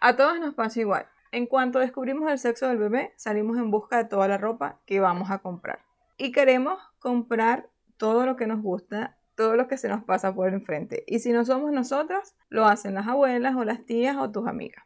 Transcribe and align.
A 0.00 0.14
todos 0.14 0.38
nos 0.38 0.54
pasa 0.54 0.80
igual. 0.80 1.06
En 1.32 1.46
cuanto 1.46 1.80
descubrimos 1.80 2.30
el 2.30 2.38
sexo 2.38 2.68
del 2.68 2.78
bebé, 2.78 3.12
salimos 3.16 3.58
en 3.58 3.70
busca 3.70 3.96
de 3.96 4.04
toda 4.04 4.28
la 4.28 4.38
ropa 4.38 4.80
que 4.86 5.00
vamos 5.00 5.30
a 5.30 5.38
comprar. 5.38 5.80
Y 6.16 6.30
queremos 6.32 6.78
comprar 7.00 7.68
todo 7.96 8.24
lo 8.24 8.36
que 8.36 8.46
nos 8.46 8.62
gusta, 8.62 9.16
todo 9.34 9.56
lo 9.56 9.66
que 9.66 9.76
se 9.76 9.88
nos 9.88 10.04
pasa 10.04 10.34
por 10.34 10.52
enfrente. 10.52 11.04
Y 11.06 11.18
si 11.18 11.32
no 11.32 11.44
somos 11.44 11.72
nosotras, 11.72 12.36
lo 12.48 12.66
hacen 12.66 12.94
las 12.94 13.08
abuelas 13.08 13.56
o 13.56 13.64
las 13.64 13.84
tías 13.86 14.16
o 14.16 14.30
tus 14.30 14.46
amigas. 14.46 14.84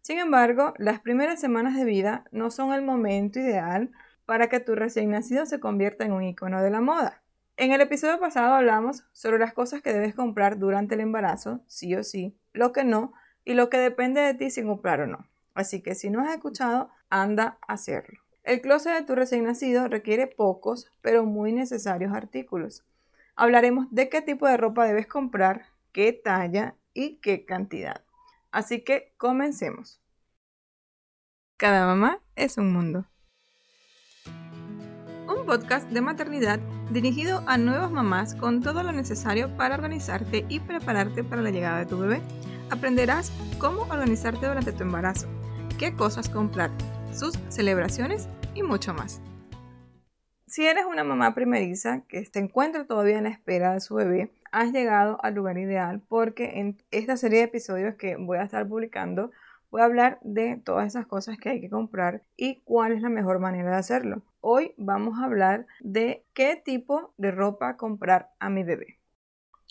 Sin 0.00 0.18
embargo, 0.18 0.74
las 0.78 0.98
primeras 1.00 1.40
semanas 1.40 1.76
de 1.76 1.84
vida 1.84 2.24
no 2.32 2.50
son 2.50 2.72
el 2.72 2.82
momento 2.82 3.38
ideal 3.38 3.92
para 4.26 4.48
que 4.48 4.58
tu 4.58 4.74
recién 4.74 5.10
nacido 5.10 5.46
se 5.46 5.60
convierta 5.60 6.04
en 6.04 6.12
un 6.12 6.24
icono 6.24 6.60
de 6.60 6.70
la 6.70 6.80
moda. 6.80 7.22
En 7.56 7.70
el 7.70 7.80
episodio 7.80 8.18
pasado 8.18 8.54
hablamos 8.54 9.04
sobre 9.12 9.38
las 9.38 9.52
cosas 9.52 9.82
que 9.82 9.92
debes 9.92 10.14
comprar 10.16 10.58
durante 10.58 10.96
el 10.96 11.00
embarazo, 11.00 11.62
sí 11.68 11.94
o 11.94 12.02
sí, 12.02 12.36
lo 12.52 12.72
que 12.72 12.82
no, 12.82 13.12
y 13.44 13.54
lo 13.54 13.70
que 13.70 13.78
depende 13.78 14.20
de 14.20 14.34
ti 14.34 14.50
si 14.50 14.62
comprar 14.62 15.00
o 15.00 15.06
no. 15.06 15.26
Así 15.54 15.82
que 15.82 15.94
si 15.94 16.10
no 16.10 16.22
has 16.22 16.34
escuchado, 16.34 16.90
anda 17.10 17.58
a 17.66 17.74
hacerlo. 17.74 18.20
El 18.42 18.60
closet 18.60 18.94
de 18.94 19.02
tu 19.02 19.14
recién 19.14 19.44
nacido 19.44 19.86
requiere 19.88 20.26
pocos, 20.26 20.90
pero 21.00 21.24
muy 21.24 21.52
necesarios 21.52 22.12
artículos. 22.12 22.84
Hablaremos 23.36 23.86
de 23.90 24.08
qué 24.08 24.20
tipo 24.20 24.46
de 24.46 24.56
ropa 24.56 24.86
debes 24.86 25.06
comprar, 25.06 25.66
qué 25.92 26.12
talla 26.12 26.74
y 26.92 27.16
qué 27.16 27.44
cantidad. 27.44 28.02
Así 28.50 28.82
que 28.82 29.14
comencemos. 29.16 30.00
Cada 31.56 31.86
mamá 31.86 32.18
es 32.34 32.58
un 32.58 32.72
mundo. 32.72 33.06
Un 35.28 35.46
podcast 35.46 35.88
de 35.90 36.00
maternidad 36.00 36.58
dirigido 36.90 37.42
a 37.46 37.56
nuevas 37.56 37.90
mamás 37.90 38.34
con 38.34 38.60
todo 38.60 38.82
lo 38.82 38.92
necesario 38.92 39.56
para 39.56 39.76
organizarte 39.76 40.44
y 40.48 40.60
prepararte 40.60 41.22
para 41.22 41.42
la 41.42 41.50
llegada 41.50 41.78
de 41.78 41.86
tu 41.86 41.98
bebé. 41.98 42.20
Aprenderás 42.72 43.30
cómo 43.58 43.82
organizarte 43.82 44.46
durante 44.46 44.72
tu 44.72 44.82
embarazo 44.82 45.28
qué 45.78 45.94
cosas 45.94 46.30
comprar, 46.30 46.70
sus 47.12 47.38
celebraciones 47.50 48.28
y 48.54 48.62
mucho 48.62 48.94
más. 48.94 49.20
Si 50.46 50.64
eres 50.64 50.86
una 50.86 51.04
mamá 51.04 51.34
primeriza 51.34 52.00
que 52.08 52.24
se 52.24 52.38
encuentra 52.38 52.86
todavía 52.86 53.18
en 53.18 53.24
la 53.24 53.28
espera 53.28 53.74
de 53.74 53.80
su 53.80 53.96
bebé, 53.96 54.32
has 54.52 54.72
llegado 54.72 55.22
al 55.22 55.34
lugar 55.34 55.58
ideal 55.58 56.00
porque 56.08 56.60
en 56.60 56.82
esta 56.90 57.18
serie 57.18 57.40
de 57.40 57.44
episodios 57.44 57.96
que 57.96 58.16
voy 58.16 58.38
a 58.38 58.44
estar 58.44 58.66
publicando 58.66 59.32
voy 59.70 59.82
a 59.82 59.84
hablar 59.84 60.18
de 60.22 60.56
todas 60.56 60.86
esas 60.86 61.06
cosas 61.06 61.36
que 61.36 61.50
hay 61.50 61.60
que 61.60 61.68
comprar 61.68 62.22
y 62.38 62.62
cuál 62.62 62.92
es 62.92 63.02
la 63.02 63.10
mejor 63.10 63.38
manera 63.38 63.72
de 63.72 63.76
hacerlo. 63.76 64.22
Hoy 64.40 64.72
vamos 64.78 65.18
a 65.18 65.26
hablar 65.26 65.66
de 65.80 66.24
qué 66.32 66.56
tipo 66.56 67.12
de 67.18 67.32
ropa 67.32 67.76
comprar 67.76 68.30
a 68.38 68.48
mi 68.48 68.62
bebé. 68.62 68.98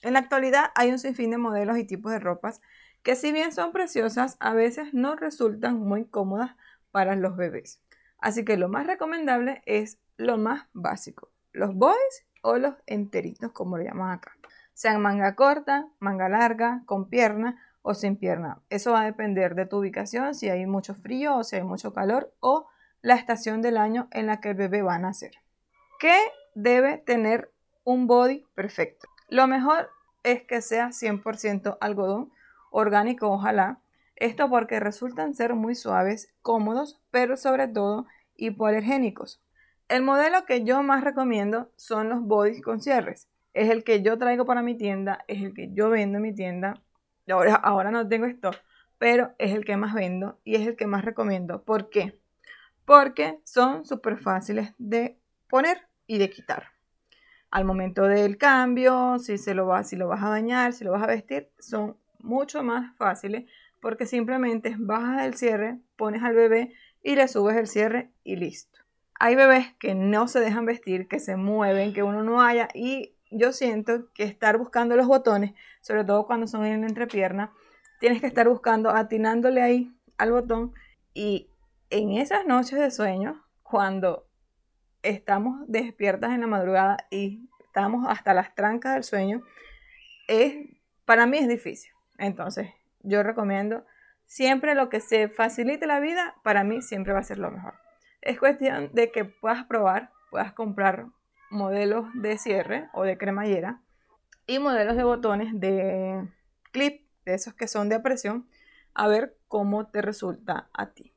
En 0.04 0.14
la 0.14 0.20
actualidad 0.20 0.72
hay 0.76 0.92
un 0.92 1.00
sinfín 1.00 1.32
de 1.32 1.38
modelos 1.38 1.78
y 1.78 1.84
tipos 1.84 2.12
de 2.12 2.20
ropas 2.20 2.62
que 3.04 3.16
si 3.16 3.32
bien 3.32 3.52
son 3.52 3.72
preciosas, 3.72 4.38
a 4.40 4.54
veces 4.54 4.94
no 4.94 5.16
resultan 5.16 5.80
muy 5.80 6.06
cómodas 6.06 6.56
para 6.92 7.16
los 7.16 7.36
bebés. 7.36 7.82
Así 8.20 8.46
que 8.46 8.58
lo 8.58 8.70
más 8.70 8.86
recomendable 8.86 9.62
es 9.66 10.00
lo 10.18 10.38
más 10.38 10.68
básico, 10.74 11.30
los 11.52 11.74
boys 11.74 12.26
o 12.44 12.58
los 12.58 12.76
enteritos, 12.86 13.52
como 13.52 13.78
lo 13.78 13.84
llaman 13.84 14.12
acá. 14.12 14.36
Sean 14.74 15.02
manga 15.02 15.36
corta, 15.36 15.88
manga 16.00 16.30
larga, 16.30 16.84
con 16.86 17.10
pierna 17.10 17.62
o 17.82 17.94
sin 17.94 18.16
pierna. 18.16 18.62
Eso 18.70 18.92
va 18.92 19.02
a 19.02 19.06
depender 19.06 19.56
de 19.56 19.66
tu 19.66 19.78
ubicación, 19.78 20.36
si 20.36 20.50
hay 20.50 20.66
mucho 20.66 20.94
frío 20.94 21.38
o 21.38 21.44
si 21.44 21.56
hay 21.56 21.64
mucho 21.64 21.94
calor 21.94 22.34
o 22.40 22.68
la 23.02 23.16
estación 23.16 23.62
del 23.62 23.78
año 23.78 24.08
en 24.12 24.28
la 24.28 24.40
que 24.40 24.50
el 24.50 24.56
bebé 24.56 24.82
va 24.82 24.96
a 24.96 25.00
nacer. 25.00 25.32
¿Qué 26.00 26.18
debe 26.54 26.98
tener 26.98 27.52
un 27.84 28.08
body 28.08 28.46
perfecto? 28.54 29.08
Lo 29.28 29.48
mejor 29.48 29.90
es 30.24 30.44
que 30.44 30.62
sea 30.62 30.90
100% 30.90 31.78
algodón 31.82 32.32
orgánico 32.72 33.30
ojalá. 33.30 33.80
Esto 34.16 34.50
porque 34.50 34.80
resultan 34.80 35.36
ser 35.36 35.54
muy 35.54 35.76
suaves, 35.76 36.34
cómodos, 36.42 37.00
pero 37.12 37.38
sobre 37.38 37.68
todo 37.68 38.08
hipoalergénicos. 38.36 39.42
El 39.88 40.04
modelo 40.04 40.46
que 40.46 40.64
yo 40.64 40.82
más 40.84 41.04
recomiendo 41.04 41.72
son 41.76 42.10
los 42.10 42.22
bodies 42.22 42.62
con 42.62 42.82
cierres. 42.82 43.28
Es 43.54 43.70
el 43.70 43.84
que 43.84 44.02
yo 44.02 44.18
traigo 44.18 44.46
para 44.46 44.62
mi 44.62 44.76
tienda, 44.76 45.24
es 45.28 45.44
el 45.44 45.54
que 45.54 45.70
yo 45.74 45.90
vendo 45.90 46.18
en 46.18 46.24
mi 46.24 46.34
tienda. 46.34 46.82
Ahora, 47.30 47.56
ahora 47.56 47.92
no 47.92 48.08
tengo 48.08 48.26
esto, 48.26 48.52
pero 48.98 49.34
es 49.38 49.54
el 49.54 49.66
que 49.66 49.78
más 49.78 49.94
vendo 49.94 50.40
y 50.44 50.56
es 50.56 50.66
el 50.66 50.76
que 50.76 50.88
más 50.88 51.04
recomiendo. 51.04 51.64
¿Por 51.64 51.90
qué? 51.90 52.20
Porque 52.86 53.40
son 53.44 53.86
súper 53.86 54.18
fáciles 54.18 54.74
de 54.78 55.20
poner 55.50 55.88
y 56.08 56.18
de 56.18 56.30
quitar. 56.30 56.68
Al 57.50 57.66
momento 57.66 58.04
del 58.04 58.38
cambio, 58.38 59.20
si, 59.20 59.38
se 59.38 59.54
lo 59.54 59.68
va, 59.68 59.84
si 59.84 59.98
lo 59.98 60.08
vas 60.08 60.24
a 60.24 60.30
bañar, 60.30 60.72
si 60.72 60.86
lo 60.86 60.92
vas 60.92 61.04
a 61.04 61.08
vestir, 61.08 61.50
son 61.60 61.98
mucho 62.24 62.64
más 62.64 62.96
fáciles 62.98 63.50
porque 63.82 64.06
simplemente 64.06 64.76
bajas 64.78 65.26
el 65.26 65.36
cierre, 65.36 65.80
pones 65.96 66.24
al 66.24 66.36
bebé 66.36 66.74
y 67.04 67.16
le 67.16 67.28
subes 67.28 67.58
el 67.58 67.68
cierre 67.68 68.12
y 68.24 68.36
listo. 68.36 68.80
Hay 69.20 69.36
bebés 69.36 69.74
que 69.80 69.96
no 69.96 70.28
se 70.28 70.40
dejan 70.40 70.66
vestir, 70.66 71.08
que 71.08 71.20
se 71.20 71.36
mueven, 71.36 71.94
que 71.94 72.04
uno 72.04 72.24
no 72.24 72.42
haya 72.42 72.70
y 72.74 73.16
yo 73.32 73.54
siento 73.54 74.12
que 74.14 74.24
estar 74.24 74.58
buscando 74.58 74.96
los 74.96 75.08
botones, 75.08 75.54
sobre 75.82 76.04
todo 76.04 76.28
cuando 76.28 76.48
son 76.48 76.66
en 76.66 76.84
entrepierna, 76.84 77.54
tienes 78.00 78.20
que 78.20 78.28
estar 78.28 78.48
buscando, 78.48 78.90
atinándole 78.90 79.62
ahí 79.62 79.96
al 80.18 80.32
botón 80.32 80.74
y 81.14 81.50
en 81.90 82.14
esas 82.14 82.46
noches 82.46 82.80
de 82.80 82.92
sueño, 82.92 83.44
cuando 83.64 84.28
estamos 85.04 85.62
despiertas 85.68 86.32
en 86.32 86.42
la 86.42 86.48
madrugada 86.48 86.98
y 87.10 87.50
estamos 87.66 88.06
hasta 88.08 88.34
las 88.34 88.54
trancas 88.56 88.94
del 88.94 89.04
sueño, 89.04 89.42
es, 90.28 90.56
para 91.06 91.26
mí 91.26 91.38
es 91.38 91.48
difícil. 91.48 91.92
Entonces, 92.22 92.70
yo 93.02 93.24
recomiendo 93.24 93.84
siempre 94.28 94.76
lo 94.76 94.90
que 94.90 95.00
se 95.00 95.28
facilite 95.28 95.88
la 95.88 96.00
vida, 96.00 96.36
para 96.44 96.64
mí 96.64 96.84
siempre 96.84 97.14
va 97.14 97.20
a 97.20 97.24
ser 97.24 97.40
lo 97.40 97.50
mejor. 97.50 97.74
Es 98.22 98.38
cuestión 98.38 98.92
de 98.94 99.12
que 99.12 99.26
puedas 99.26 99.66
probar, 99.66 100.12
puedas 100.30 100.54
comprar 100.54 101.08
modelos 101.50 102.06
de 102.14 102.38
cierre 102.38 102.90
o 102.94 103.02
de 103.04 103.18
cremallera 103.18 103.82
y 104.46 104.60
modelos 104.60 104.98
de 104.98 105.04
botones 105.04 105.60
de 105.60 106.30
clip, 106.72 107.08
de 107.26 107.34
esos 107.34 107.56
que 107.56 107.68
son 107.68 107.90
de 107.90 108.00
presión, 108.00 108.48
a 108.94 109.08
ver 109.08 109.36
cómo 109.48 109.88
te 109.88 110.04
resulta 110.04 110.70
a 110.74 110.92
ti. 110.92 111.16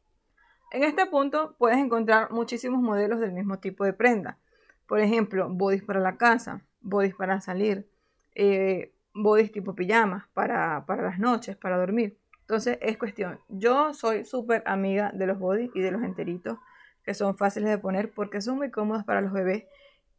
En 0.73 0.85
este 0.85 1.05
punto 1.05 1.55
puedes 1.59 1.77
encontrar 1.77 2.31
muchísimos 2.31 2.81
modelos 2.81 3.21
del 3.21 3.33
mismo 3.33 3.59
tipo 3.59 3.85
de 3.85 3.93
prenda. 3.93 4.39
Por 4.87 5.01
ejemplo, 5.01 5.51
bodies 5.51 5.85
para 5.85 6.01
la 6.01 6.17
casa, 6.17 6.63
bodies 6.81 7.15
para 7.15 7.43
salir, 7.43 7.91
eh, 8.35 8.94
bodies 9.15 9.53
tipo 9.53 9.75
pijamas 9.75 10.25
para, 10.35 10.85
para 10.87 11.03
las 11.03 11.19
noches, 11.19 11.57
para 11.57 11.79
dormir. 11.79 12.19
Entonces 12.41 12.79
es 12.83 12.99
cuestión. 12.99 13.41
Yo 13.49 13.95
soy 13.95 14.25
súper 14.25 14.63
amiga 14.67 15.13
de 15.15 15.27
los 15.27 15.39
bodies 15.39 15.71
y 15.75 15.81
de 15.81 15.93
los 15.93 16.03
enteritos 16.03 16.59
que 17.05 17.15
son 17.15 17.37
fáciles 17.37 17.71
de 17.71 17.79
poner 17.79 18.13
porque 18.13 18.41
son 18.41 18.57
muy 18.57 18.71
cómodos 18.71 19.05
para 19.05 19.21
los 19.21 19.33
bebés, 19.33 19.65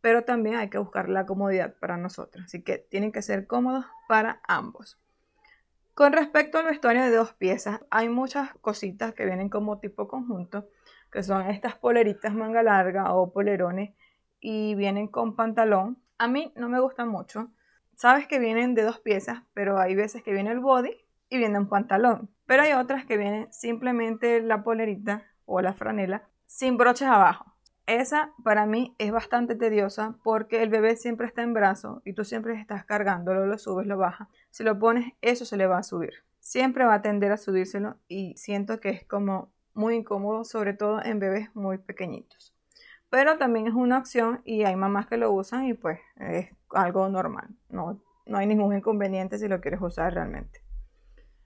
pero 0.02 0.24
también 0.24 0.56
hay 0.56 0.70
que 0.70 0.78
buscar 0.78 1.10
la 1.10 1.26
comodidad 1.26 1.76
para 1.80 1.98
nosotros. 1.98 2.46
Así 2.46 2.64
que 2.64 2.78
tienen 2.78 3.12
que 3.12 3.22
ser 3.22 3.48
cómodos 3.48 3.86
para 4.08 4.40
ambos. 4.48 5.00
Con 5.94 6.14
respecto 6.14 6.58
al 6.58 6.66
vestuario 6.66 7.04
de 7.04 7.16
dos 7.16 7.34
piezas, 7.34 7.80
hay 7.90 8.10
muchas 8.10 8.54
cositas 8.62 9.14
que 9.14 9.26
vienen 9.26 9.50
como 9.50 9.80
tipo 9.80 10.08
conjunto, 10.08 10.68
que 11.12 11.24
son 11.24 11.50
estas 11.50 11.76
poleritas 11.76 12.34
manga 12.34 12.62
larga 12.62 13.14
o 13.14 13.32
polerones 13.32 13.96
y 14.40 14.76
vienen 14.76 15.08
con 15.08 15.36
pantalón. 15.36 15.98
A 16.18 16.28
mí 16.28 16.54
no 16.56 16.70
me 16.70 16.80
gustan 16.80 17.08
mucho 17.08 17.50
sabes 17.96 18.28
que 18.28 18.40
vienen 18.40 18.76
de 18.76 18.84
dos 18.84 19.00
piezas, 19.00 19.44
pero 19.54 19.80
hay 19.80 19.96
veces 19.96 20.24
que 20.24 20.34
viene 20.34 20.52
el 20.52 20.60
body 20.60 20.96
y 21.30 21.38
viene 21.38 21.60
un 21.60 21.70
pantalón. 21.70 22.30
Pero 22.46 22.64
hay 22.64 22.74
otras 22.74 23.06
que 23.06 23.18
vienen 23.18 23.52
simplemente 23.52 24.42
la 24.42 24.64
polerita 24.64 25.24
o 25.46 25.62
la 25.62 25.74
franela 25.74 26.28
sin 26.46 26.78
broches 26.78 27.08
abajo. 27.08 27.54
Esa 27.88 28.34
para 28.44 28.66
mí 28.66 28.96
es 28.98 29.12
bastante 29.12 29.56
tediosa 29.56 30.18
porque 30.24 30.64
el 30.64 30.70
bebé 30.70 30.96
siempre 30.96 31.28
está 31.28 31.44
en 31.44 31.54
brazo 31.54 32.02
y 32.04 32.14
tú 32.14 32.24
siempre 32.24 32.60
estás 32.60 32.84
cargándolo, 32.86 33.46
lo 33.46 33.58
subes, 33.58 33.86
lo 33.86 33.98
bajas. 33.98 34.28
Si 34.50 34.64
lo 34.64 34.80
pones, 34.80 35.14
eso 35.22 35.46
se 35.46 35.58
le 35.58 35.68
va 35.68 35.80
a 35.80 35.84
subir. 35.84 36.14
Siempre 36.40 36.86
va 36.86 36.96
a 36.96 37.02
tender 37.02 37.32
a 37.32 37.38
subírselo 37.38 37.98
y 38.08 38.36
siento 38.38 38.80
que 38.80 38.90
es 38.90 39.06
como 39.06 39.52
muy 39.74 39.96
incómodo, 39.96 40.46
sobre 40.46 40.74
todo 40.74 41.04
en 41.04 41.20
bebés 41.20 41.56
muy 41.56 41.78
pequeñitos 41.78 42.55
pero 43.16 43.38
también 43.38 43.66
es 43.66 43.74
una 43.74 43.98
opción 43.98 44.42
y 44.44 44.66
hay 44.66 44.76
mamás 44.76 45.08
que 45.08 45.16
lo 45.16 45.32
usan 45.32 45.68
y 45.68 45.74
pues 45.74 46.02
es 46.18 46.50
algo 46.72 47.08
normal, 47.08 47.48
no, 47.70 47.98
no 48.26 48.38
hay 48.38 48.46
ningún 48.46 48.76
inconveniente 48.76 49.38
si 49.38 49.48
lo 49.48 49.62
quieres 49.62 49.80
usar 49.82 50.14
realmente. 50.14 50.60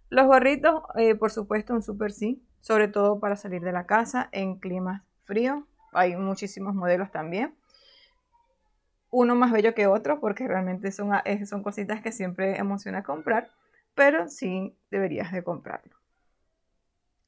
Los 0.09 0.25
gorritos, 0.25 0.81
eh, 0.95 1.13
por 1.13 1.29
supuesto, 1.29 1.75
un 1.75 1.83
super 1.83 2.11
sí, 2.11 2.43
sobre 2.59 2.87
todo 2.87 3.19
para 3.19 3.35
salir 3.35 3.61
de 3.61 3.71
la 3.71 3.85
casa 3.85 4.29
en 4.31 4.57
climas 4.57 5.03
fríos, 5.25 5.63
hay 5.93 6.15
muchísimos 6.15 6.73
modelos 6.73 7.11
también. 7.11 7.53
Uno 9.11 9.35
más 9.35 9.51
bello 9.51 9.75
que 9.75 9.85
otro 9.85 10.19
porque 10.19 10.47
realmente 10.47 10.91
son, 10.91 11.11
son 11.45 11.61
cositas 11.61 12.01
que 12.01 12.11
siempre 12.11 12.57
emociona 12.57 13.03
comprar, 13.03 13.51
pero 13.93 14.27
sí 14.27 14.75
deberías 14.89 15.31
de 15.31 15.43
comprarlo. 15.43 15.95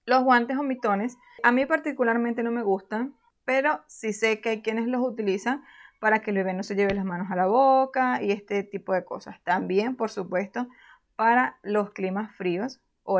Los 0.08 0.24
guantes 0.24 0.58
o 0.58 0.64
mitones, 0.64 1.16
a 1.44 1.52
mí 1.52 1.68
particularmente 1.68 2.42
no 2.42 2.50
me 2.50 2.64
gustan 2.64 3.14
pero 3.46 3.82
sí 3.88 4.14
sé 4.14 4.42
que 4.42 4.50
hay 4.50 4.62
quienes 4.62 4.88
los 4.88 5.02
utilizan 5.02 5.64
para 6.00 6.20
que 6.20 6.32
el 6.32 6.38
bebé 6.38 6.54
no 6.54 6.64
se 6.64 6.76
lleve 6.76 6.94
las 6.94 7.06
manos 7.06 7.30
a 7.32 7.36
la 7.36 7.48
boca 7.48 8.22
y 8.24 8.32
este 8.32 8.64
tipo 8.64 8.94
de 8.94 9.06
cosas. 9.06 9.42
También, 9.44 9.96
por 9.96 10.10
supuesto, 10.10 10.68
para 11.16 11.60
los 11.62 11.92
climas 11.92 12.36
fríos, 12.36 12.82
o, 13.04 13.20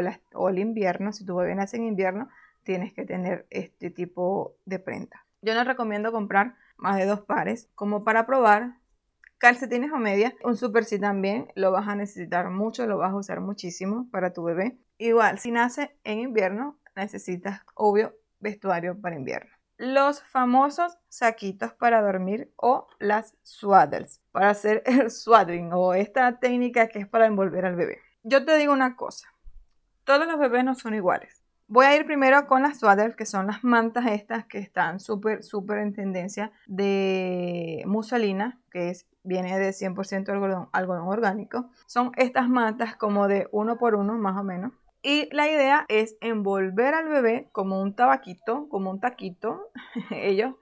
el 0.50 0.60
invierno, 0.60 1.12
si 1.12 1.26
tu 1.26 1.36
bebé 1.36 1.56
nace 1.56 1.78
en 1.78 1.84
invierno, 1.84 2.30
tienes 2.64 2.94
que 2.94 3.06
tener 3.06 3.46
este 3.50 3.90
tipo 3.90 4.56
de 4.66 4.80
prenda. 4.80 5.26
Yo 5.42 5.54
no 5.54 5.64
recomiendo 5.64 6.12
comprar 6.12 6.56
más 6.78 6.98
de 6.98 7.06
dos 7.06 7.22
pares 7.22 7.70
como 7.76 8.04
para 8.04 8.26
probar 8.26 8.76
calcetines 9.38 9.92
o 9.92 9.98
medias. 9.98 10.34
Un 10.44 10.56
super 10.56 10.86
sí 10.86 11.00
también 11.00 11.48
lo 11.56 11.72
vas 11.72 11.88
a 11.88 11.96
necesitar 11.96 12.50
mucho, 12.50 12.86
lo 12.86 12.98
vas 12.98 13.12
a 13.12 13.16
usar 13.16 13.42
muchísimo 13.42 14.08
para 14.12 14.34
tu 14.34 14.44
bebé. 14.44 14.78
Igual, 14.98 15.40
si 15.40 15.52
nace 15.52 15.96
en 16.04 16.20
invierno, 16.20 16.78
necesitas, 16.96 17.62
obvio, 17.74 18.16
vestuario 18.40 19.00
para 19.00 19.16
invierno. 19.16 19.52
Los 19.82 20.22
famosos 20.22 21.00
saquitos 21.10 21.74
para 21.74 22.04
dormir 22.04 22.54
o 22.56 22.88
las 23.00 23.36
swaddles, 23.42 24.22
para 24.32 24.52
hacer 24.52 24.84
el 24.86 25.10
swaddling 25.10 25.74
o 25.74 25.96
esta 25.96 26.38
técnica 26.38 26.88
que 26.88 27.00
es 27.00 27.08
para 27.08 27.26
envolver 27.26 27.66
al 27.66 27.76
bebé. 27.76 27.98
Yo 28.22 28.46
te 28.46 28.58
digo 28.58 28.74
una 28.74 28.96
cosa, 28.96 29.34
todos 30.04 30.28
los 30.28 30.38
bebés 30.38 30.64
no 30.64 30.76
son 30.76 30.94
iguales. 30.94 31.42
Voy 31.68 31.88
a 31.88 31.96
ir 31.96 32.06
primero 32.06 32.46
con 32.46 32.62
las 32.62 32.78
swaddles, 32.78 33.16
que 33.16 33.26
son 33.26 33.48
las 33.48 33.64
mantas 33.64 34.06
estas 34.06 34.46
que 34.46 34.60
están 34.60 35.00
súper, 35.00 35.42
súper 35.42 35.80
en 35.80 35.94
tendencia 35.94 36.52
de 36.68 37.82
muselina, 37.88 38.60
que 38.70 38.90
es, 38.92 39.08
viene 39.24 39.58
de 39.58 39.72
100% 39.72 40.30
algodón, 40.30 40.70
algodón 40.74 41.08
orgánico. 41.08 41.72
Son 41.88 42.12
estas 42.18 42.48
mantas 42.50 42.96
como 42.98 43.28
de 43.28 43.48
uno 43.52 43.80
por 43.80 43.96
uno, 43.96 44.14
más 44.14 44.38
o 44.38 44.44
menos. 44.44 44.74
Y 45.02 45.30
la 45.34 45.48
idea 45.48 45.86
es 45.90 46.18
envolver 46.22 46.94
al 46.94 47.10
bebé 47.10 47.50
como 47.52 47.82
un 47.82 47.96
tabaquito, 47.96 48.68
como 48.70 48.92
un 48.92 49.00
taquito. 49.00 49.72
Ellos, 50.12 50.56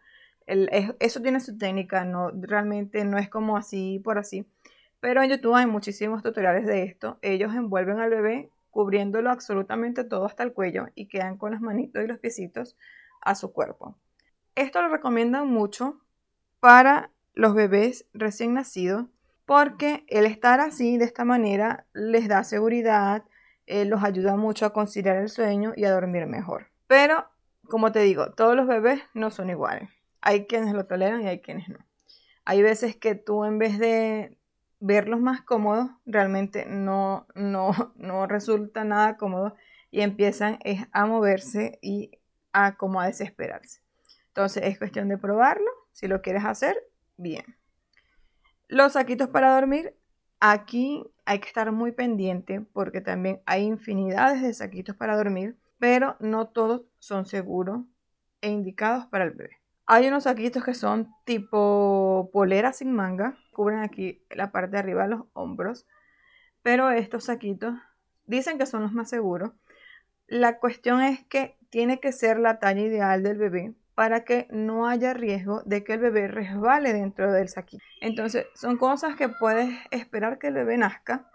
eso 0.47 1.21
tiene 1.21 1.39
su 1.39 1.57
técnica, 1.57 2.06
no, 2.06 2.31
realmente 2.31 3.03
no 3.03 3.18
es 3.18 3.30
como 3.30 3.57
así 3.57 4.00
por 4.00 4.18
así. 4.18 4.45
Pero 5.00 5.21
en 5.21 5.30
YouTube 5.30 5.56
hay 5.56 5.65
muchísimos 5.65 6.24
tutoriales 6.24 6.65
de 6.65 6.83
esto. 6.83 7.19
Ellos 7.21 7.53
envuelven 7.53 8.00
al 8.00 8.09
bebé 8.09 8.50
cubriéndolo 8.69 9.30
absolutamente 9.30 10.03
todo 10.03 10.25
hasta 10.25 10.44
el 10.44 10.53
cuello 10.53 10.88
y 10.95 11.07
quedan 11.07 11.38
con 11.38 11.51
las 11.51 11.62
manitos 11.62 12.03
y 12.03 12.07
los 12.07 12.19
piecitos 12.19 12.77
a 13.21 13.35
su 13.35 13.51
cuerpo. 13.51 13.95
Esto 14.56 14.81
lo 14.81 14.89
recomiendan 14.89 15.47
mucho 15.47 16.00
para 16.59 17.12
los 17.33 17.53
bebés 17.53 18.06
recién 18.13 18.53
nacidos 18.53 19.06
porque 19.45 20.06
el 20.07 20.25
estar 20.25 20.59
así 20.59 20.97
de 20.97 21.06
esta 21.06 21.25
manera 21.25 21.88
les 21.94 22.27
da 22.27 22.44
seguridad, 22.44 23.24
eh, 23.69 23.86
los 23.86 24.04
ayuda 24.04 24.36
mucho 24.36 24.66
a 24.66 24.74
conciliar 24.74 25.18
el 25.18 25.30
sueño 25.30 25.74
y 25.75 25.86
a 25.86 25.92
dormir 25.92 26.25
mejor. 26.25 26.68
Pero, 26.88 27.25
como 27.69 27.92
te 27.92 28.00
digo, 28.00 28.33
todos 28.33 28.56
los 28.56 28.68
bebés 28.68 29.01
no 29.13 29.31
son 29.31 29.50
iguales. 29.50 29.89
Hay 30.21 30.45
quienes 30.48 30.74
lo 30.74 30.86
toleran 30.86 31.21
y 31.21 31.27
hay 31.27 31.39
quienes 31.39 31.69
no. 31.69 31.80
Hay 32.45 32.62
veces 32.62 32.98
que 32.98 33.16
tú 33.16 33.45
en 33.45 33.60
vez 33.60 33.80
de, 33.80 34.38
verlos 34.80 35.19
más 35.19 35.42
cómodos 35.42 35.89
realmente 36.06 36.66
no, 36.66 37.27
no, 37.36 37.71
no 37.95 38.27
resulta 38.27 38.83
nada 38.83 39.18
cómodo 39.18 39.56
y 39.92 40.01
empiezan 40.01 40.60
a 40.92 41.06
moverse 41.06 41.80
y 41.81 42.19
a 42.54 42.75
como 42.75 43.01
a 43.01 43.07
desesperarse. 43.07 43.81
Entonces 44.27 44.63
es 44.66 44.77
cuestión 44.77 45.10
de 45.10 45.18
probarlo. 45.18 45.69
Si 45.92 46.07
lo 46.07 46.21
quieres 46.21 46.45
hacer, 46.45 46.77
bien. 47.18 47.57
Los 48.68 48.94
saquitos 48.94 49.30
para 49.30 49.56
dormir, 49.56 49.95
aquí 50.39 51.03
hay 51.25 51.39
que 51.39 51.47
estar 51.47 51.71
muy 51.71 51.91
pendiente 51.91 52.62
porque 52.74 53.01
también 53.01 53.41
hay 53.45 53.63
infinidades 53.63 54.41
de 54.41 54.53
saquitos 54.53 54.95
para 54.95 55.15
dormir, 55.15 55.57
pero 55.77 56.15
no 56.19 56.47
todos 56.47 56.83
son 57.00 57.25
seguros 57.25 57.81
e 58.41 58.50
indicados 58.50 59.06
para 59.07 59.25
el 59.25 59.31
bebé. 59.31 59.57
Hay 59.86 60.07
unos 60.07 60.24
saquitos 60.24 60.63
que 60.63 60.74
son 60.74 61.12
tipo 61.25 62.30
polera 62.31 62.74
sin 62.74 62.94
manga, 62.94 63.38
cubren 63.51 63.80
aquí 63.80 64.24
la 64.30 64.51
parte 64.51 64.71
de 64.71 64.80
arriba 64.80 65.03
de 65.03 65.09
los 65.09 65.21
hombros, 65.33 65.88
pero 66.62 66.92
estos 66.92 67.25
saquitos 67.25 67.74
dicen 68.25 68.57
que 68.57 68.65
son 68.65 68.83
los 68.83 68.94
más 68.94 69.09
seguros. 69.09 69.51
La 70.27 70.59
cuestión 70.59 71.01
es 71.01 71.25
que 71.25 71.57
tiene 71.71 72.00
que 72.00 72.12
ser 72.12 72.39
la 72.39 72.59
talla 72.59 72.81
ideal 72.81 73.24
del 73.24 73.38
bebé 73.38 73.74
para 74.00 74.24
que 74.24 74.48
no 74.50 74.88
haya 74.88 75.13
riesgo 75.13 75.62
de 75.66 75.84
que 75.84 75.96
el 75.96 76.00
bebé 76.00 76.30
resbale 76.30 76.94
dentro 76.94 77.34
del 77.34 77.50
saquito. 77.50 77.84
Entonces, 78.00 78.46
son 78.56 78.78
cosas 78.78 79.18
que 79.18 79.28
puedes 79.28 79.78
esperar 79.92 80.40
que 80.40 80.48
el 80.48 80.54
bebé 80.54 80.78
nazca 80.78 81.30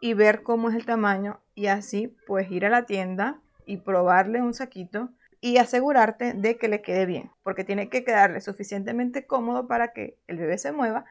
y 0.00 0.14
ver 0.14 0.44
cómo 0.44 0.68
es 0.68 0.76
el 0.76 0.86
tamaño 0.86 1.40
y 1.56 1.66
así 1.66 2.16
pues 2.28 2.48
ir 2.48 2.64
a 2.64 2.70
la 2.70 2.86
tienda 2.86 3.40
y 3.64 3.78
probarle 3.78 4.40
un 4.40 4.54
saquito 4.54 5.08
y 5.40 5.56
asegurarte 5.56 6.32
de 6.32 6.56
que 6.58 6.68
le 6.68 6.80
quede 6.80 7.06
bien, 7.06 7.32
porque 7.42 7.64
tiene 7.64 7.88
que 7.88 8.04
quedarle 8.04 8.40
suficientemente 8.40 9.26
cómodo 9.26 9.66
para 9.66 9.92
que 9.92 10.16
el 10.28 10.36
bebé 10.36 10.58
se 10.58 10.70
mueva, 10.70 11.06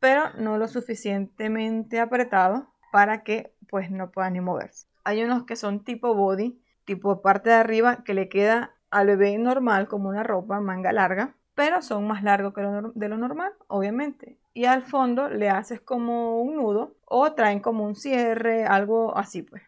pero 0.00 0.32
no 0.38 0.56
lo 0.56 0.68
suficientemente 0.68 2.00
apretado 2.00 2.72
para 2.92 3.24
que 3.24 3.52
pues 3.68 3.90
no 3.90 4.10
pueda 4.10 4.30
ni 4.30 4.40
moverse. 4.40 4.86
Hay 5.04 5.22
unos 5.22 5.44
que 5.44 5.56
son 5.56 5.84
tipo 5.84 6.14
body, 6.14 6.58
tipo 6.86 7.20
parte 7.20 7.50
de 7.50 7.56
arriba 7.56 8.04
que 8.04 8.14
le 8.14 8.30
queda 8.30 8.74
al 8.94 9.08
bebé 9.08 9.36
normal 9.38 9.88
como 9.88 10.08
una 10.08 10.22
ropa 10.22 10.60
manga 10.60 10.92
larga, 10.92 11.34
pero 11.54 11.82
son 11.82 12.06
más 12.06 12.22
largos 12.22 12.54
que 12.54 12.62
lo 12.62 12.92
de 12.94 13.08
lo 13.08 13.16
normal, 13.16 13.52
obviamente. 13.68 14.38
Y 14.54 14.66
al 14.66 14.82
fondo 14.82 15.28
le 15.28 15.50
haces 15.50 15.80
como 15.80 16.40
un 16.40 16.56
nudo 16.56 16.94
o 17.04 17.32
traen 17.32 17.60
como 17.60 17.84
un 17.84 17.94
cierre, 17.94 18.64
algo 18.64 19.16
así 19.16 19.42
pues. 19.42 19.62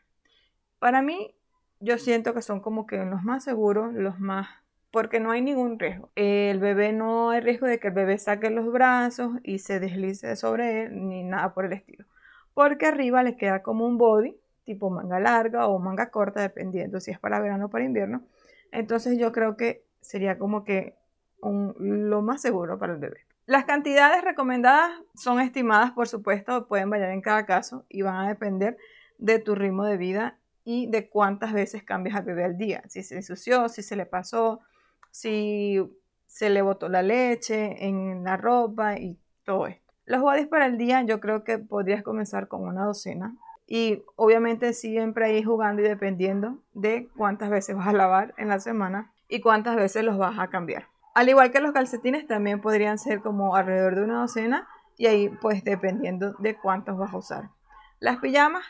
Para 0.78 1.02
mí 1.02 1.34
yo 1.81 1.99
siento 1.99 2.34
que 2.34 2.43
son 2.43 2.61
como 2.61 2.87
que 2.87 3.05
los 3.05 3.23
más 3.23 3.44
seguros, 3.44 3.93
los 3.93 4.19
más 4.19 4.49
porque 4.96 5.20
no 5.20 5.31
hay 5.31 5.43
ningún 5.43 5.78
riesgo. 5.78 6.08
El 6.14 6.58
bebé 6.58 6.93
no 6.93 7.28
hay 7.28 7.40
riesgo 7.40 7.67
de 7.67 7.78
que 7.78 7.88
el 7.88 7.94
bebé 7.94 8.17
saque 8.17 8.49
los 8.49 8.73
brazos 8.73 9.32
y 9.43 9.58
se 9.58 9.78
deslice 9.78 10.37
sobre 10.37 10.84
él, 10.84 11.08
ni 11.08 11.23
nada 11.23 11.52
por 11.52 11.67
el 11.67 11.75
estilo. 11.75 12.06
Porque 12.55 12.87
arriba 12.87 13.23
le 13.23 13.37
queda 13.37 13.62
como 13.62 13.84
un 13.84 13.99
body, 13.99 14.34
tipo 14.64 14.88
manga 14.88 15.20
larga 15.20 15.67
o 15.67 15.78
manga 15.78 16.08
corta, 16.11 16.40
dependiendo 16.40 16.99
si 17.00 17.11
es 17.11 17.19
para 17.19 17.40
verano 17.40 17.67
o 17.67 17.69
para 17.69 17.84
invierno. 17.84 18.23
Entonces 18.76 19.19
yo 19.19 19.32
creo 19.32 19.56
que 19.56 19.84
sería 20.02 20.38
como 20.38 20.62
que 20.62 20.96
lo 21.43 22.23
más 22.23 22.43
seguro 22.43 22.78
para 22.78 22.93
el 22.93 22.99
bebé. 22.99 23.20
Las 23.46 23.64
cantidades 23.64 24.23
recomendadas 24.23 24.90
son 25.14 25.40
estimadas, 25.40 25.93
por 25.93 26.08
supuesto, 26.08 26.67
pueden 26.67 26.90
variar 26.90 27.11
en 27.11 27.23
cada 27.23 27.46
caso 27.46 27.87
y 27.88 28.02
van 28.02 28.17
a 28.17 28.28
depender 28.28 28.76
de 29.19 29.38
tu 29.38 29.55
ritmo 29.55 29.84
de 29.84 29.96
vida 29.96 30.38
y 30.64 30.88
de 30.88 31.08
cuántas 31.08 31.55
veces 31.55 31.84
cambias 31.84 32.17
al 32.17 32.25
bebé 32.25 32.44
al 32.44 32.58
día. 32.58 32.82
Si 32.88 33.02
se 33.02 33.14
ensució, 33.14 33.69
si 33.70 33.82
se 33.82 33.96
le 33.96 34.05
pasó, 34.05 34.61
si 35.11 35.81
se 36.26 36.50
le 36.50 36.61
botó 36.61 36.90
la 36.90 37.02
leche 37.02 37.87
en 37.87 38.25
la 38.25 38.37
ropa 38.37 38.99
y 38.99 39.17
todo 39.44 39.69
esto. 39.69 39.94
Los 40.05 40.20
bodies 40.20 40.49
para 40.49 40.67
el 40.67 40.76
día 40.76 41.02
yo 41.02 41.19
creo 41.20 41.44
que 41.44 41.58
podrías 41.58 42.02
comenzar 42.02 42.46
con 42.49 42.62
una 42.64 42.84
docena 42.84 43.34
y 43.66 44.04
obviamente 44.14 44.72
siempre 44.72 45.26
ahí 45.26 45.42
jugando 45.42 45.82
y 45.82 45.88
dependiendo 45.88 46.58
de 46.72 47.08
cuántas 47.16 47.50
veces 47.50 47.76
vas 47.76 47.88
a 47.88 47.92
lavar 47.92 48.34
en 48.36 48.48
la 48.48 48.60
semana 48.60 49.12
y 49.28 49.40
cuántas 49.40 49.76
veces 49.76 50.04
los 50.04 50.18
vas 50.18 50.38
a 50.38 50.49
cambiar. 50.49 50.87
Al 51.14 51.28
igual 51.28 51.50
que 51.50 51.61
los 51.61 51.73
calcetines 51.73 52.26
también 52.26 52.61
podrían 52.61 52.99
ser 52.99 53.20
como 53.20 53.56
alrededor 53.56 53.96
de 53.96 54.04
una 54.04 54.20
docena 54.20 54.68
y 54.96 55.06
ahí 55.06 55.28
pues 55.40 55.64
dependiendo 55.64 56.35
de 56.38 56.56
cuántos 56.56 56.96
vas 56.96 57.12
a 57.12 57.18
usar. 57.18 57.50
Las 57.99 58.18
pijamas 58.18 58.64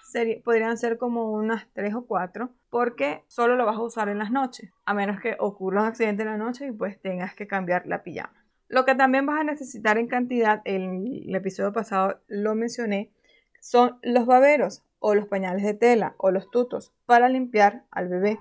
podrían 0.45 0.79
ser 0.79 0.99
como 0.99 1.33
unas 1.33 1.67
3 1.73 1.95
o 1.95 2.07
4 2.07 2.51
porque 2.71 3.25
solo 3.27 3.57
lo 3.57 3.67
vas 3.67 3.77
a 3.77 3.83
usar 3.83 4.09
en 4.09 4.19
las 4.19 4.31
noches, 4.31 4.73
a 4.85 4.95
menos 4.95 5.21
que 5.21 5.37
ocurra 5.41 5.83
un 5.83 5.89
accidente 5.89 6.23
en 6.23 6.29
la 6.29 6.37
noche 6.37 6.69
y 6.69 6.73
pues 6.73 7.01
tengas 7.01 7.35
que 7.35 7.49
cambiar 7.49 7.87
la 7.87 8.05
pijama. 8.05 8.33
Lo 8.69 8.85
que 8.85 8.95
también 8.95 9.27
vas 9.27 9.41
a 9.41 9.45
necesitar 9.45 9.99
en 9.99 10.07
cantidad, 10.07 10.63
en 10.65 11.07
el 11.07 11.35
episodio 11.35 11.73
pasado 11.73 12.21
lo 12.29 12.55
mencioné, 12.55 13.13
son 13.61 13.99
los 14.03 14.27
baberos 14.27 14.86
o 14.99 15.15
los 15.15 15.27
pañales 15.27 15.63
de 15.63 15.75
tela 15.75 16.15
o 16.19 16.31
los 16.31 16.51
tutos 16.51 16.93
para 17.07 17.29
limpiar 17.29 17.85
al 17.91 18.09
bebé 18.09 18.39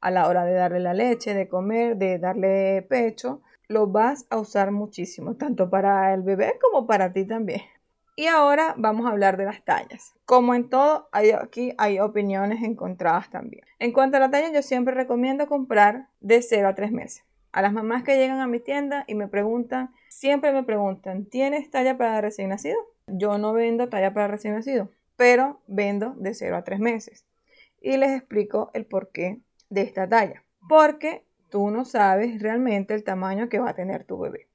a 0.00 0.10
la 0.10 0.28
hora 0.28 0.44
de 0.44 0.54
darle 0.54 0.80
la 0.80 0.94
leche, 0.94 1.34
de 1.34 1.48
comer, 1.48 1.96
de 1.96 2.18
darle 2.18 2.82
pecho. 2.82 3.40
Lo 3.66 3.86
vas 3.86 4.26
a 4.30 4.38
usar 4.38 4.70
muchísimo, 4.70 5.34
tanto 5.36 5.68
para 5.68 6.14
el 6.14 6.22
bebé 6.22 6.58
como 6.62 6.86
para 6.86 7.12
ti 7.12 7.26
también. 7.26 7.60
Y 8.16 8.26
ahora 8.26 8.74
vamos 8.76 9.06
a 9.06 9.10
hablar 9.10 9.36
de 9.36 9.44
las 9.44 9.62
tallas. 9.62 10.14
Como 10.24 10.54
en 10.54 10.68
todo, 10.68 11.08
aquí 11.12 11.72
hay 11.78 12.00
opiniones 12.00 12.64
encontradas 12.64 13.30
también. 13.30 13.64
En 13.78 13.92
cuanto 13.92 14.16
a 14.16 14.20
la 14.20 14.30
talla, 14.30 14.52
yo 14.52 14.62
siempre 14.62 14.94
recomiendo 14.94 15.46
comprar 15.46 16.08
de 16.20 16.42
0 16.42 16.68
a 16.68 16.74
3 16.74 16.90
meses. 16.90 17.24
A 17.52 17.62
las 17.62 17.72
mamás 17.72 18.02
que 18.02 18.16
llegan 18.16 18.40
a 18.40 18.46
mi 18.46 18.58
tienda 18.58 19.04
y 19.06 19.14
me 19.14 19.28
preguntan, 19.28 19.94
siempre 20.08 20.52
me 20.52 20.64
preguntan, 20.64 21.26
¿tienes 21.26 21.70
talla 21.70 21.96
para 21.96 22.20
recién 22.20 22.48
nacido? 22.48 22.76
Yo 23.06 23.38
no 23.38 23.52
vendo 23.52 23.88
talla 23.88 24.12
para 24.12 24.28
recién 24.28 24.54
nacido, 24.54 24.90
pero 25.18 25.60
vendo 25.66 26.14
de 26.16 26.32
0 26.32 26.56
a 26.56 26.62
3 26.62 26.78
meses. 26.78 27.26
Y 27.80 27.96
les 27.96 28.12
explico 28.12 28.70
el 28.72 28.86
porqué 28.86 29.40
de 29.68 29.82
esta 29.82 30.08
talla. 30.08 30.44
Porque 30.68 31.26
tú 31.50 31.70
no 31.70 31.84
sabes 31.84 32.40
realmente 32.40 32.94
el 32.94 33.02
tamaño 33.02 33.48
que 33.48 33.58
va 33.58 33.70
a 33.70 33.74
tener 33.74 34.04
tu 34.04 34.16
bebé. 34.18 34.48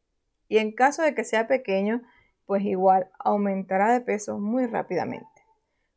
Y 0.48 0.60
en 0.60 0.72
caso 0.72 1.04
de 1.04 1.14
que 1.14 1.26
sea 1.26 1.48
pequeño, 1.48 2.02
pues 2.46 2.64
igual 2.64 3.10
aumentará 3.20 3.92
de 3.92 4.00
peso 4.00 4.40
muy 4.40 4.66
rápidamente. 4.66 5.28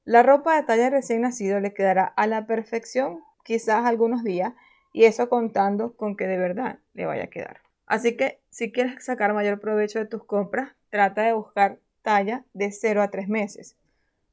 La 0.04 0.25
ropa 0.25 0.56
de 0.56 0.64
talla 0.64 0.90
recién 0.90 1.20
nacido 1.20 1.61
le 1.61 1.73
quedará 1.73 2.04
a 2.04 2.26
la 2.26 2.46
perfección 2.46 3.20
quizás 3.44 3.85
algunos 3.85 4.25
días 4.25 4.52
y 4.92 5.04
eso 5.04 5.28
contando 5.28 5.94
con 5.94 6.16
que 6.16 6.26
de 6.26 6.38
verdad 6.38 6.80
le 6.92 7.06
vaya 7.06 7.25
a 7.25 7.30
quedar. 7.30 7.61
Así 7.87 8.16
que 8.16 8.40
si 8.50 8.73
quieres 8.73 9.04
sacar 9.04 9.32
mayor 9.32 9.61
provecho 9.61 10.00
de 10.00 10.06
tus 10.06 10.25
compras, 10.25 10.73
trata 10.90 11.23
de 11.23 11.35
buscar 11.35 11.78
talla 12.02 12.44
de 12.52 12.73
0 12.73 13.02
a 13.02 13.11
3 13.11 13.28
meses. 13.28 13.76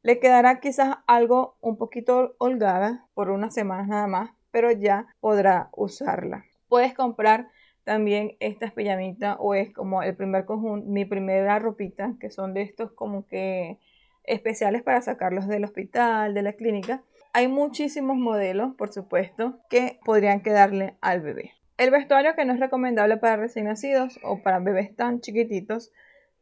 Le 0.04 0.20
quedará 0.20 0.60
quizás 0.60 0.98
algo 1.08 1.56
un 1.62 1.78
poquito 1.78 2.36
holgada 2.38 3.08
por 3.14 3.30
unas 3.30 3.54
semanas 3.54 3.88
nada 3.88 4.06
más, 4.06 4.32
pero 4.52 4.70
ya 4.70 5.08
podrá 5.22 5.70
usarla. 5.72 6.44
Puedes 6.68 6.94
comprar 6.94 7.48
también 7.86 8.36
estas 8.42 8.74
pijamitas 8.74 9.38
o 9.40 9.56
es 9.56 9.74
como 9.74 10.04
el 10.04 10.14
primer 10.14 10.44
conjunto, 10.44 10.86
mi 10.90 11.06
primera 11.06 11.58
ropita, 11.58 12.16
que 12.20 12.32
son 12.32 12.54
de 12.54 12.64
estos 12.64 12.92
como 12.92 13.26
que 13.28 13.80
especiales 14.26 14.84
para 14.84 15.02
sacarlos 15.02 15.48
del 15.48 15.64
hospital, 15.64 16.34
de 16.34 16.42
la 16.42 16.52
clínica. 16.52 17.02
Hay 17.32 17.48
muchísimos 17.48 18.18
modelos, 18.18 18.76
por 18.76 18.92
supuesto, 18.92 19.60
que 19.70 20.02
podrían 20.04 20.42
quedarle 20.42 20.98
al 21.00 21.22
bebé. 21.22 21.52
El 21.78 21.92
vestuario 21.92 22.36
que 22.36 22.44
no 22.44 22.52
es 22.52 22.60
recomendable 22.60 23.16
para 23.16 23.38
recién 23.38 23.66
nacidos 23.66 24.20
o 24.22 24.44
para 24.44 24.60
bebés 24.60 24.94
tan 24.98 25.22
chiquititos, 25.22 25.94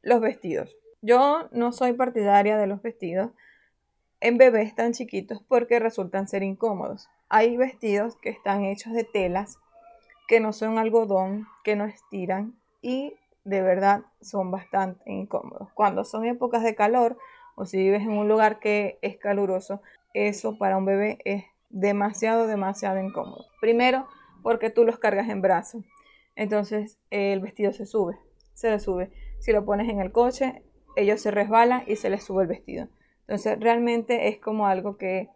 los 0.01 0.19
vestidos. 0.19 0.75
Yo 1.03 1.47
no 1.51 1.71
soy 1.73 1.93
partidaria 1.93 2.57
de 2.57 2.65
los 2.65 2.81
vestidos 2.81 3.31
en 4.21 4.37
bebés 4.37 4.75
tan 4.75 4.93
chiquitos 4.93 5.43
porque 5.47 5.79
resultan 5.79 6.27
ser 6.27 6.43
incómodos. 6.43 7.09
Hay 7.27 7.57
vestidos 7.57 8.15
que 8.21 8.29
están 8.29 8.63
hechos 8.63 8.93
de 8.93 9.03
telas 9.03 9.57
que 10.27 10.39
no 10.39 10.53
son 10.53 10.77
algodón, 10.77 11.47
que 11.63 11.75
no 11.75 11.85
estiran 11.85 12.55
y 12.81 13.15
de 13.43 13.61
verdad 13.61 14.03
son 14.21 14.51
bastante 14.51 15.11
incómodos. 15.11 15.69
Cuando 15.73 16.05
son 16.05 16.25
épocas 16.25 16.63
de 16.63 16.75
calor 16.75 17.17
o 17.55 17.65
si 17.65 17.77
vives 17.77 18.03
en 18.03 18.11
un 18.11 18.29
lugar 18.29 18.59
que 18.59 18.99
es 19.01 19.17
caluroso, 19.17 19.81
eso 20.13 20.57
para 20.57 20.77
un 20.77 20.85
bebé 20.85 21.17
es 21.25 21.43
demasiado, 21.69 22.47
demasiado 22.47 22.99
incómodo. 22.99 23.45
Primero, 23.59 24.07
porque 24.43 24.69
tú 24.69 24.85
los 24.85 24.99
cargas 24.99 25.29
en 25.29 25.41
brazos. 25.41 25.83
Entonces 26.35 26.99
el 27.09 27.39
vestido 27.39 27.73
se 27.73 27.85
sube, 27.85 28.17
se 28.53 28.69
le 28.69 28.79
sube. 28.79 29.11
Si 29.39 29.51
lo 29.51 29.65
pones 29.65 29.89
en 29.89 29.99
el 29.99 30.11
coche, 30.11 30.63
ellos 30.95 31.21
se 31.21 31.31
resbalan 31.31 31.83
y 31.87 31.95
se 31.95 32.09
les 32.09 32.23
sube 32.23 32.43
el 32.43 32.49
vestido. 32.49 32.87
Entonces 33.31 33.61
realmente 33.61 34.27
es 34.27 34.39
como 34.39 34.67
algo 34.67 34.97
que 34.97 35.29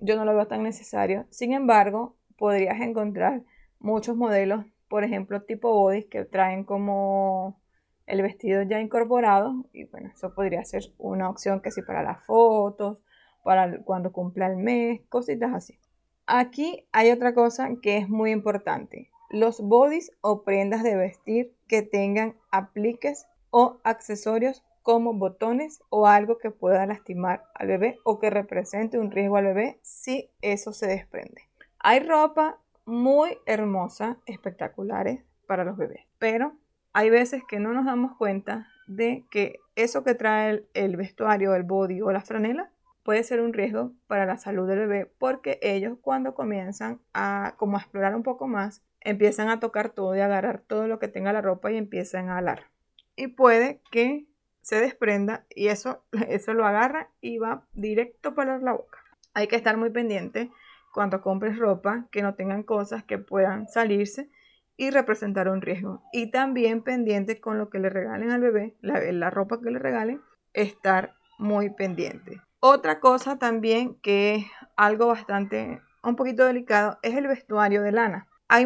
yo 0.00 0.16
no 0.16 0.26
lo 0.26 0.34
veo 0.34 0.46
tan 0.48 0.62
necesario. 0.62 1.24
Sin 1.30 1.54
embargo, 1.54 2.14
podrías 2.36 2.78
encontrar 2.82 3.42
muchos 3.78 4.16
modelos, 4.16 4.66
por 4.86 5.02
ejemplo, 5.02 5.40
tipo 5.40 5.72
bodies 5.72 6.04
que 6.10 6.26
traen 6.26 6.64
como 6.64 7.58
el 8.04 8.20
vestido 8.20 8.60
ya 8.64 8.82
incorporado 8.82 9.64
y 9.72 9.84
bueno, 9.84 10.10
eso 10.14 10.34
podría 10.34 10.62
ser 10.66 10.82
una 10.98 11.30
opción 11.30 11.62
que 11.62 11.70
sí 11.70 11.80
para 11.80 12.02
las 12.02 12.22
fotos, 12.26 12.98
para 13.42 13.82
cuando 13.82 14.12
cumpla 14.12 14.48
el 14.48 14.58
mes, 14.58 15.00
cositas 15.08 15.54
así. 15.54 15.78
Aquí 16.26 16.86
hay 16.92 17.10
otra 17.12 17.32
cosa 17.32 17.70
que 17.80 17.96
es 17.96 18.10
muy 18.10 18.30
importante. 18.30 19.08
Los 19.30 19.62
bodies 19.62 20.12
o 20.20 20.42
prendas 20.42 20.82
de 20.82 20.96
vestir 20.96 21.54
que 21.66 21.80
tengan 21.80 22.34
apliques 22.50 23.26
o 23.48 23.78
accesorios 23.84 24.62
como 24.88 25.12
botones 25.12 25.82
o 25.90 26.06
algo 26.06 26.38
que 26.38 26.50
pueda 26.50 26.86
lastimar 26.86 27.44
al 27.52 27.66
bebé 27.66 27.98
o 28.04 28.18
que 28.18 28.30
represente 28.30 28.98
un 28.98 29.10
riesgo 29.10 29.36
al 29.36 29.44
bebé 29.44 29.78
si 29.82 30.30
eso 30.40 30.72
se 30.72 30.86
desprende. 30.86 31.42
Hay 31.78 32.00
ropa 32.00 32.58
muy 32.86 33.36
hermosa, 33.44 34.16
espectaculares 34.24 35.22
para 35.46 35.64
los 35.64 35.76
bebés, 35.76 36.06
pero 36.18 36.54
hay 36.94 37.10
veces 37.10 37.42
que 37.46 37.60
no 37.60 37.74
nos 37.74 37.84
damos 37.84 38.16
cuenta 38.16 38.66
de 38.86 39.26
que 39.30 39.58
eso 39.76 40.04
que 40.04 40.14
trae 40.14 40.64
el, 40.72 40.96
vestuario, 40.96 41.54
el 41.54 41.64
body 41.64 42.00
o 42.00 42.10
la 42.10 42.22
franela 42.22 42.72
puede 43.02 43.24
ser 43.24 43.42
un 43.42 43.52
riesgo 43.52 43.92
para 44.06 44.24
la 44.24 44.38
salud 44.38 44.66
del 44.66 44.78
bebé 44.78 45.04
porque 45.18 45.58
ellos 45.60 45.98
cuando 46.00 46.34
comienzan 46.34 46.98
a 47.12 47.56
como 47.58 47.76
a 47.76 47.80
explorar 47.80 48.16
un 48.16 48.22
poco 48.22 48.46
más 48.46 48.82
empiezan 49.00 49.50
a 49.50 49.60
tocar 49.60 49.90
todo 49.90 50.16
y 50.16 50.20
agarrar 50.20 50.62
todo 50.62 50.88
lo 50.88 50.98
que 50.98 51.08
tenga 51.08 51.34
la 51.34 51.42
ropa 51.42 51.70
y 51.70 51.76
empiezan 51.76 52.30
a 52.30 52.38
alar 52.38 52.70
y 53.16 53.26
puede 53.26 53.82
que 53.90 54.28
se 54.62 54.80
desprenda 54.80 55.44
y 55.50 55.68
eso, 55.68 56.04
eso 56.28 56.54
lo 56.54 56.66
agarra 56.66 57.10
y 57.20 57.38
va 57.38 57.66
directo 57.72 58.34
para 58.34 58.58
la 58.58 58.72
boca. 58.72 58.98
Hay 59.34 59.46
que 59.46 59.56
estar 59.56 59.76
muy 59.76 59.90
pendiente 59.90 60.50
cuando 60.92 61.20
compres 61.20 61.58
ropa 61.58 62.06
que 62.10 62.22
no 62.22 62.34
tengan 62.34 62.62
cosas 62.62 63.04
que 63.04 63.18
puedan 63.18 63.68
salirse 63.68 64.30
y 64.76 64.90
representar 64.90 65.48
un 65.48 65.60
riesgo. 65.60 66.02
Y 66.12 66.30
también 66.30 66.82
pendiente 66.82 67.40
con 67.40 67.58
lo 67.58 67.68
que 67.68 67.78
le 67.78 67.90
regalen 67.90 68.30
al 68.30 68.40
bebé, 68.40 68.76
la, 68.80 69.00
la 69.12 69.28
ropa 69.28 69.60
que 69.60 69.70
le 69.70 69.78
regalen, 69.78 70.22
estar 70.54 71.14
muy 71.38 71.70
pendiente. 71.70 72.40
Otra 72.60 73.00
cosa 73.00 73.38
también 73.38 73.96
que 74.00 74.36
es 74.36 74.46
algo 74.76 75.08
bastante, 75.08 75.82
un 76.02 76.16
poquito 76.16 76.44
delicado, 76.44 76.98
es 77.02 77.14
el 77.14 77.26
vestuario 77.26 77.82
de 77.82 77.92
lana. 77.92 78.28
Hay 78.48 78.62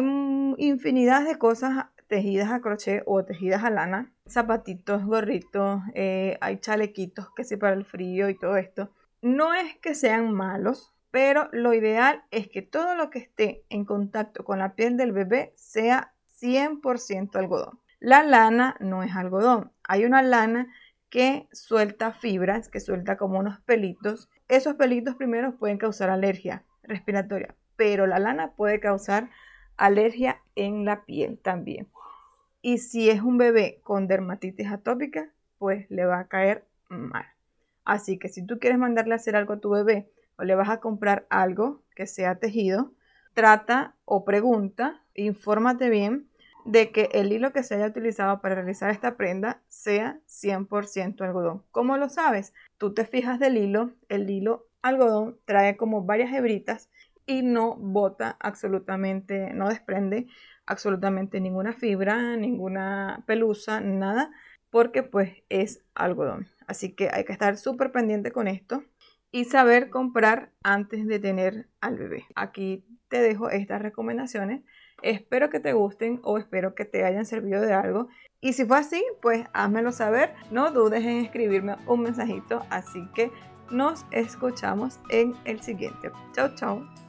infinidad 0.57 1.25
de 1.25 1.37
cosas 1.37 1.87
tejidas 2.07 2.51
a 2.51 2.61
crochet 2.61 3.03
o 3.05 3.25
tejidas 3.25 3.63
a 3.63 3.69
lana, 3.69 4.12
zapatitos, 4.27 5.05
gorritos, 5.05 5.81
eh, 5.93 6.37
hay 6.41 6.57
chalequitos 6.57 7.29
que 7.35 7.43
sí 7.43 7.57
para 7.57 7.73
el 7.73 7.85
frío 7.85 8.29
y 8.29 8.37
todo 8.37 8.57
esto. 8.57 8.91
No 9.21 9.53
es 9.53 9.77
que 9.77 9.95
sean 9.95 10.33
malos, 10.33 10.93
pero 11.11 11.49
lo 11.51 11.73
ideal 11.73 12.23
es 12.31 12.49
que 12.49 12.61
todo 12.61 12.95
lo 12.95 13.09
que 13.09 13.19
esté 13.19 13.65
en 13.69 13.85
contacto 13.85 14.43
con 14.43 14.59
la 14.59 14.75
piel 14.75 14.97
del 14.97 15.11
bebé 15.11 15.51
sea 15.55 16.13
100% 16.41 17.35
algodón. 17.35 17.79
La 17.99 18.23
lana 18.23 18.75
no 18.79 19.03
es 19.03 19.15
algodón, 19.15 19.71
hay 19.83 20.05
una 20.05 20.21
lana 20.21 20.67
que 21.09 21.47
suelta 21.51 22.11
fibras, 22.11 22.69
que 22.69 22.79
suelta 22.79 23.17
como 23.17 23.37
unos 23.37 23.61
pelitos. 23.61 24.29
Esos 24.47 24.73
pelitos 24.75 25.15
primero 25.15 25.55
pueden 25.57 25.77
causar 25.77 26.09
alergia 26.09 26.65
respiratoria, 26.81 27.55
pero 27.75 28.07
la 28.07 28.19
lana 28.19 28.53
puede 28.55 28.79
causar 28.79 29.29
alergia 29.77 30.41
en 30.55 30.85
la 30.85 31.05
piel 31.05 31.39
también. 31.39 31.87
Y 32.65 32.77
si 32.77 33.09
es 33.09 33.21
un 33.21 33.37
bebé 33.37 33.81
con 33.83 34.07
dermatitis 34.07 34.71
atópica, 34.71 35.29
pues 35.59 35.85
le 35.91 36.05
va 36.05 36.19
a 36.19 36.27
caer 36.29 36.63
mal. 36.87 37.25
Así 37.83 38.17
que 38.17 38.29
si 38.29 38.45
tú 38.45 38.57
quieres 38.57 38.79
mandarle 38.79 39.13
a 39.13 39.17
hacer 39.17 39.35
algo 39.35 39.53
a 39.53 39.59
tu 39.59 39.69
bebé 39.69 40.09
o 40.37 40.43
le 40.43 40.55
vas 40.55 40.69
a 40.69 40.79
comprar 40.79 41.27
algo 41.29 41.81
que 41.93 42.07
sea 42.07 42.35
tejido, 42.35 42.93
trata 43.33 43.95
o 44.05 44.23
pregunta, 44.23 45.03
infórmate 45.13 45.89
bien 45.89 46.29
de 46.63 46.91
que 46.91 47.09
el 47.11 47.33
hilo 47.33 47.51
que 47.51 47.63
se 47.63 47.75
haya 47.75 47.87
utilizado 47.87 48.39
para 48.39 48.55
realizar 48.55 48.89
esta 48.91 49.17
prenda 49.17 49.59
sea 49.67 50.21
100% 50.27 51.21
algodón. 51.21 51.63
¿Cómo 51.71 51.97
lo 51.97 52.07
sabes? 52.07 52.53
Tú 52.77 52.93
te 52.93 53.03
fijas 53.03 53.39
del 53.39 53.57
hilo, 53.57 53.91
el 54.07 54.29
hilo 54.29 54.67
algodón 54.81 55.37
trae 55.43 55.75
como 55.75 56.05
varias 56.05 56.33
hebritas 56.33 56.89
y 57.25 57.41
no 57.41 57.75
bota 57.75 58.37
absolutamente, 58.39 59.53
no 59.53 59.69
desprende 59.69 60.27
absolutamente 60.65 61.39
ninguna 61.39 61.73
fibra, 61.73 62.35
ninguna 62.37 63.23
pelusa, 63.25 63.81
nada, 63.81 64.31
porque 64.69 65.03
pues 65.03 65.43
es 65.49 65.83
algodón. 65.95 66.47
Así 66.67 66.93
que 66.93 67.09
hay 67.11 67.25
que 67.25 67.33
estar 67.33 67.57
súper 67.57 67.91
pendiente 67.91 68.31
con 68.31 68.47
esto 68.47 68.83
y 69.31 69.45
saber 69.45 69.89
comprar 69.89 70.51
antes 70.63 71.07
de 71.07 71.19
tener 71.19 71.67
al 71.81 71.97
bebé. 71.97 72.25
Aquí 72.35 72.85
te 73.07 73.21
dejo 73.21 73.49
estas 73.49 73.81
recomendaciones 73.81 74.61
Espero 75.03 75.49
que 75.49 75.59
te 75.59 75.73
gusten 75.73 76.21
o 76.23 76.37
espero 76.37 76.75
que 76.75 76.85
te 76.85 77.03
hayan 77.03 77.25
servido 77.25 77.61
de 77.61 77.73
algo. 77.73 78.07
Y 78.39 78.53
si 78.53 78.65
fue 78.65 78.77
así, 78.77 79.03
pues 79.21 79.45
házmelo 79.53 79.91
saber. 79.91 80.33
No 80.49 80.71
dudes 80.71 81.03
en 81.03 81.17
escribirme 81.17 81.75
un 81.85 82.01
mensajito. 82.01 82.65
Así 82.69 83.07
que 83.13 83.29
nos 83.69 84.05
escuchamos 84.11 84.99
en 85.09 85.35
el 85.43 85.61
siguiente. 85.61 86.09
Chao, 86.33 86.55
chao. 86.55 87.02